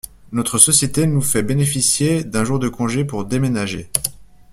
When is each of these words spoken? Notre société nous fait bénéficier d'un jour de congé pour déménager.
Notre 0.31 0.57
société 0.57 1.05
nous 1.05 1.21
fait 1.21 1.43
bénéficier 1.43 2.23
d'un 2.23 2.43
jour 2.43 2.57
de 2.57 2.69
congé 2.69 3.05
pour 3.05 3.23
déménager. 3.23 3.91